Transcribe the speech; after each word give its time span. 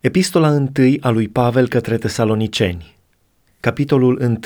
Epistola 0.00 0.48
1 0.50 0.70
a 1.00 1.10
lui 1.10 1.28
Pavel 1.28 1.68
către 1.68 1.96
Tesaloniceni 1.96 2.96
Capitolul 3.60 4.18
1 4.20 4.38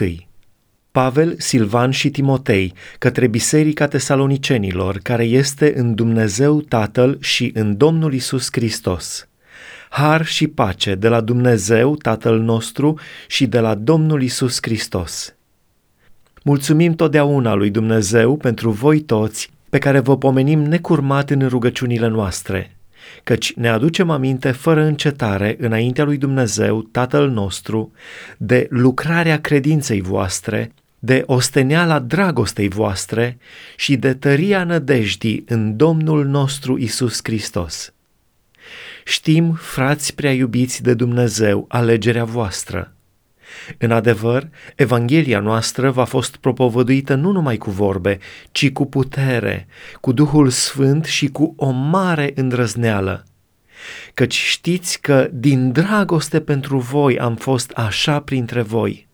Pavel, 0.93 1.35
Silvan 1.39 1.91
și 1.91 2.11
Timotei 2.11 2.75
către 2.99 3.27
Biserica 3.27 3.89
Tesalonicenilor, 3.89 4.99
care 5.03 5.25
este 5.25 5.79
în 5.79 5.95
Dumnezeu 5.95 6.61
Tatăl 6.61 7.19
și 7.21 7.51
în 7.55 7.77
Domnul 7.77 8.13
Isus 8.13 8.49
Hristos. 8.51 9.29
Har 9.89 10.25
și 10.25 10.47
pace 10.47 10.95
de 10.95 11.09
la 11.09 11.21
Dumnezeu 11.21 11.97
Tatăl 11.97 12.41
nostru 12.41 12.99
și 13.29 13.47
de 13.47 13.59
la 13.59 13.75
Domnul 13.75 14.23
Isus 14.23 14.59
Hristos. 14.61 15.35
Mulțumim 16.45 16.95
totdeauna 16.95 17.55
lui 17.55 17.71
Dumnezeu 17.71 18.37
pentru 18.37 18.71
voi 18.71 19.01
toți 19.01 19.51
pe 19.71 19.79
care 19.79 20.01
vă 20.01 20.17
pomenim 20.17 20.63
necurmat 20.63 21.31
în 21.31 21.49
rugăciunile 21.49 22.09
noastre 22.09 22.77
căci 23.25 23.53
ne 23.53 23.69
aducem 23.69 24.11
aminte 24.11 24.51
fără 24.51 24.83
încetare 24.83 25.57
înaintea 25.59 26.05
lui 26.05 26.17
Dumnezeu, 26.17 26.83
Tatăl 26.83 27.31
nostru, 27.31 27.93
de 28.37 28.67
lucrarea 28.71 29.41
credinței 29.41 30.01
voastre, 30.01 30.73
de 30.99 31.23
osteneala 31.27 31.99
dragostei 31.99 32.69
voastre 32.69 33.39
și 33.77 33.97
de 33.97 34.15
tăria 34.15 34.65
nădejdii 34.65 35.45
în 35.49 35.77
Domnul 35.77 36.25
nostru 36.25 36.79
Isus 36.79 37.21
Hristos. 37.23 37.93
Știm, 39.05 39.53
frați 39.53 40.15
prea 40.15 40.33
iubiți 40.33 40.83
de 40.83 40.95
Dumnezeu, 40.95 41.65
alegerea 41.69 42.25
voastră, 42.25 42.95
în 43.79 43.91
adevăr, 43.91 44.49
Evanghelia 44.77 45.41
noastră 45.41 45.91
v-a 45.91 46.05
fost 46.05 46.37
propovăduită 46.37 47.15
nu 47.15 47.31
numai 47.31 47.57
cu 47.57 47.71
vorbe, 47.71 48.19
ci 48.53 48.71
cu 48.71 48.87
putere, 48.87 49.67
cu 50.01 50.13
Duhul 50.13 50.49
Sfânt 50.49 51.05
și 51.05 51.27
cu 51.27 51.55
o 51.57 51.71
mare 51.71 52.33
îndrăzneală. 52.35 53.25
Căci 54.15 54.35
știți 54.35 55.01
că 55.01 55.29
din 55.33 55.73
dragoste 55.73 56.41
pentru 56.41 56.79
voi 56.79 57.19
am 57.19 57.37
fost 57.37 57.71
așa 57.71 58.21
printre 58.21 58.63
voi. 58.63 59.09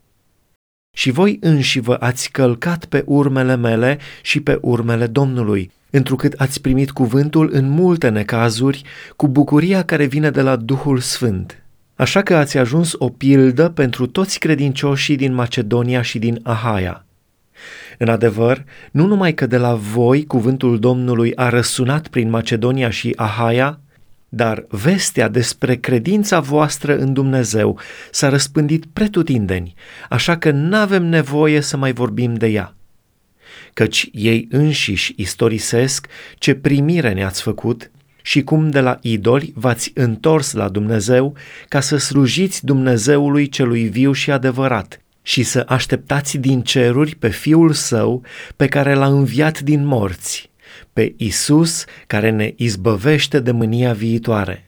Și 0.97 1.11
voi 1.11 1.39
înși 1.41 1.80
vă 1.80 1.97
ați 2.00 2.30
călcat 2.30 2.84
pe 2.84 3.02
urmele 3.06 3.56
mele 3.56 3.98
și 4.23 4.41
pe 4.41 4.58
urmele 4.61 5.06
Domnului, 5.06 5.70
întrucât 5.91 6.41
ați 6.41 6.61
primit 6.61 6.91
cuvântul 6.91 7.48
în 7.52 7.69
multe 7.69 8.08
necazuri, 8.08 8.83
cu 9.17 9.28
bucuria 9.28 9.84
care 9.84 10.05
vine 10.05 10.30
de 10.30 10.42
la 10.42 10.56
Duhul 10.56 10.98
Sfânt 10.98 11.62
Așa 11.98 12.22
că 12.22 12.36
ați 12.36 12.58
ajuns 12.58 12.94
o 12.98 13.08
pildă 13.08 13.68
pentru 13.68 14.06
toți 14.06 14.38
credincioșii 14.38 15.16
din 15.16 15.34
Macedonia 15.34 16.02
și 16.02 16.18
din 16.18 16.40
Ahaia. 16.42 17.05
În 17.98 18.08
adevăr, 18.08 18.64
nu 18.90 19.06
numai 19.06 19.34
că 19.34 19.46
de 19.46 19.56
la 19.56 19.74
voi 19.74 20.27
cuvântul 20.27 20.78
Domnului 20.78 21.36
a 21.36 21.48
răsunat 21.48 22.08
prin 22.08 22.30
Macedonia 22.30 22.90
și 22.90 23.12
Ahaia, 23.16 23.80
dar 24.28 24.64
vestea 24.68 25.28
despre 25.28 25.77
credința 25.77 26.40
voastră 26.40 26.98
în 26.98 27.12
Dumnezeu 27.12 27.78
s-a 28.10 28.28
răspândit 28.28 28.84
pretutindeni, 28.92 29.74
așa 30.08 30.36
că 30.36 30.50
n-avem 30.50 31.05
nevoie 31.05 31.60
să 31.60 31.77
mai 31.77 31.92
vorbim 31.92 32.34
de 32.34 32.46
ea. 32.46 32.74
Căci 33.74 34.08
ei 34.12 34.48
înșiși 34.50 35.14
istorisesc 35.16 36.06
ce 36.38 36.55
primire 36.55 37.12
ne-ați 37.12 37.42
făcut 37.42 37.90
și 38.28 38.42
cum 38.42 38.70
de 38.70 38.80
la 38.80 38.98
idoli 39.00 39.52
v-ați 39.54 39.90
întors 39.94 40.52
la 40.52 40.68
Dumnezeu 40.68 41.34
ca 41.68 41.80
să 41.80 41.96
slujiți 41.96 42.64
Dumnezeului 42.64 43.48
celui 43.48 43.88
viu 43.88 44.12
și 44.12 44.30
adevărat 44.30 45.00
și 45.22 45.42
să 45.42 45.64
așteptați 45.66 46.38
din 46.38 46.62
ceruri 46.62 47.14
pe 47.14 47.28
Fiul 47.28 47.72
Său 47.72 48.22
pe 48.56 48.66
care 48.66 48.94
l-a 48.94 49.06
înviat 49.06 49.60
din 49.60 49.84
morți, 49.84 50.50
pe 50.92 51.14
Isus 51.16 51.84
care 52.06 52.30
ne 52.30 52.52
izbăvește 52.56 53.40
de 53.40 53.50
mânia 53.50 53.92
viitoare. 53.92 54.67